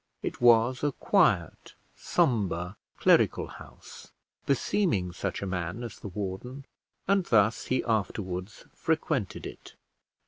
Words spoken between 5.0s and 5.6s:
such a